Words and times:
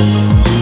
see. 0.00 0.53